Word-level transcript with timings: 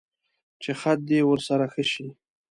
چې 0.61 0.71
خط 0.79 0.99
دې 1.09 1.19
ورسره 1.29 1.65
ښه 1.73 1.83
شي. 1.91 2.07